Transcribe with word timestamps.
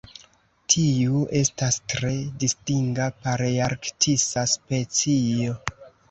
Tiu 0.73 1.17
estas 1.39 1.75
tre 1.93 2.13
distinga 2.43 3.05
palearktisa 3.27 4.45
specio. 4.55 5.53